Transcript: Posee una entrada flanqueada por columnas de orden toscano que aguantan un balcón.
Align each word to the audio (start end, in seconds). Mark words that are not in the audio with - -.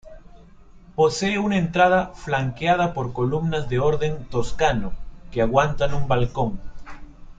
Posee 0.95 1.37
una 1.37 1.59
entrada 1.59 2.07
flanqueada 2.15 2.91
por 2.95 3.13
columnas 3.13 3.69
de 3.69 3.77
orden 3.77 4.25
toscano 4.29 4.93
que 5.29 5.43
aguantan 5.43 5.93
un 5.93 6.07
balcón. 6.07 6.59